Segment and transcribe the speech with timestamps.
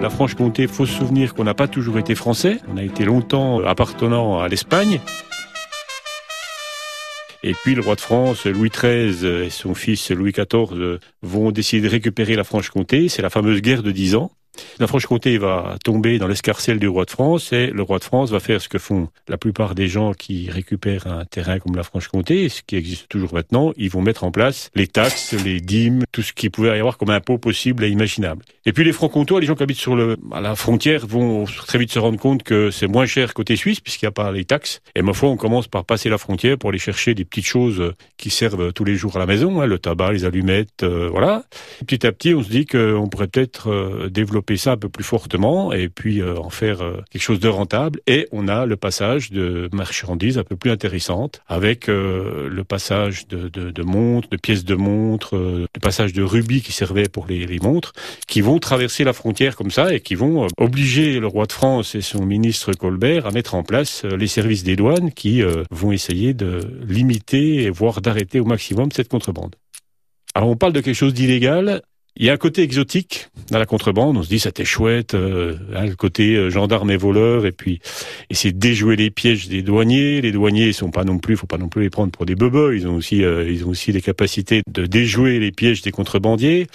[0.00, 2.58] La Franche-Comté, faut se souvenir qu'on n'a pas toujours été français.
[2.72, 5.00] On a été longtemps appartenant à l'Espagne.
[7.42, 11.82] Et puis le roi de France, Louis XIII et son fils Louis XIV vont décider
[11.82, 13.08] de récupérer la Franche-Comté.
[13.08, 14.30] C'est la fameuse guerre de dix ans.
[14.78, 18.30] La Franche-Comté va tomber dans l'escarcelle du roi de France et le roi de France
[18.30, 21.82] va faire ce que font la plupart des gens qui récupèrent un terrain comme la
[21.82, 23.72] Franche-Comté, ce qui existe toujours maintenant.
[23.76, 26.98] Ils vont mettre en place les taxes, les dîmes, tout ce qui pouvait y avoir
[26.98, 28.44] comme impôt possible et imaginable.
[28.66, 29.98] Et puis les francs-comtois, les gens qui habitent sur
[30.32, 33.80] à la frontière vont très vite se rendre compte que c'est moins cher côté suisse
[33.80, 34.80] puisqu'il n'y a pas les taxes.
[34.94, 37.94] Et ma foi, on commence par passer la frontière pour aller chercher des petites choses
[38.16, 41.44] qui servent tous les jours à la maison, hein, le tabac, les allumettes, euh, voilà.
[41.86, 44.08] petit à petit, on se dit qu'on pourrait peut-être euh,
[44.48, 47.48] développer ça un peu plus fortement et puis euh, en faire euh, quelque chose de
[47.48, 48.00] rentable.
[48.06, 53.26] Et on a le passage de marchandises un peu plus intéressantes avec euh, le passage
[53.28, 57.58] de, montres, de pièces de montres, le passage de rubis qui servaient pour les, les,
[57.58, 57.92] montres,
[58.26, 61.94] qui vont traverser la frontière comme ça et qui vont obliger le roi de France
[61.94, 66.34] et son ministre Colbert à mettre en place les services des douanes qui vont essayer
[66.34, 69.56] de limiter, voire d'arrêter au maximum cette contrebande.
[70.34, 71.82] Alors on parle de quelque chose d'illégal,
[72.18, 74.16] il y a un côté exotique dans la contrebande.
[74.16, 77.80] On se dit, c'était chouette, euh, hein, le côté euh, gendarme et voleur, et puis
[78.28, 80.20] essayer de déjouer les pièges des douaniers.
[80.20, 82.76] Les douaniers sont pas non plus, faut pas non plus les prendre pour des bebeux.
[82.76, 86.66] Ils ont aussi, euh, ils ont aussi des capacités de déjouer les pièges des contrebandiers.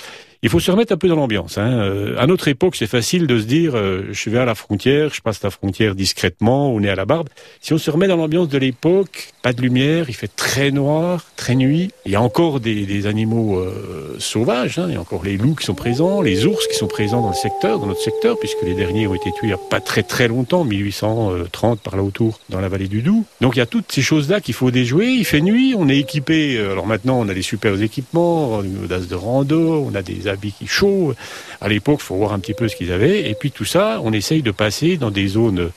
[0.45, 1.57] Il faut se remettre un peu dans l'ambiance.
[1.57, 1.71] Hein.
[1.71, 5.13] Euh, à notre époque, c'est facile de se dire, euh, je vais à la frontière,
[5.13, 7.29] je passe la frontière discrètement, on est à la barbe.
[7.61, 11.23] Si on se remet dans l'ambiance de l'époque, pas de lumière, il fait très noir,
[11.37, 11.91] très nuit.
[12.05, 14.87] Il y a encore des, des animaux euh, sauvages, hein.
[14.89, 17.29] il y a encore les loups qui sont présents, les ours qui sont présents dans
[17.29, 19.79] le secteur, dans notre secteur, puisque les derniers ont été tués il n'y a pas
[19.79, 23.23] très très longtemps, 1830 par là autour, dans la vallée du Doubs.
[23.39, 25.07] Donc il y a toutes ces choses-là qu'il faut déjouer.
[25.07, 26.57] Il fait nuit, on est équipé.
[26.59, 30.67] Alors maintenant, on a des super équipements, une audace de rando, on a des qui
[30.67, 31.13] chaud.
[31.61, 33.29] À l'époque, il faut voir un petit peu ce qu'ils avaient.
[33.29, 35.71] Et puis tout ça, on essaye de passer dans des zones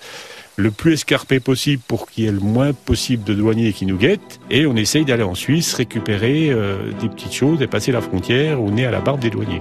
[0.56, 3.98] le plus escarpées possible pour qu'il y ait le moins possible de douaniers qui nous
[3.98, 4.40] guettent.
[4.50, 8.60] Et on essaye d'aller en Suisse récupérer euh, des petites choses et passer la frontière.
[8.62, 9.60] On est à la barbe des douaniers.